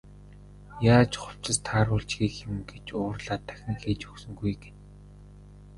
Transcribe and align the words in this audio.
Яаж 0.93 1.11
хувцас 1.21 1.57
тааруулж 1.65 2.09
хийх 2.17 2.35
юм 2.49 2.57
гэж 2.69 2.85
уурлаад 2.97 3.41
дахин 3.47 3.75
хийж 3.81 4.01
өгсөнгүй 4.11 4.53
гэнэ. 4.61 4.79